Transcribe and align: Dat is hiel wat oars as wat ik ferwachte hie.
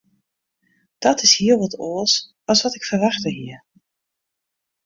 Dat 0.97 1.21
is 1.25 1.37
hiel 1.41 1.57
wat 1.61 1.79
oars 1.87 2.15
as 2.51 2.61
wat 2.61 2.75
ik 2.77 2.83
ferwachte 2.89 3.29
hie. 3.37 3.57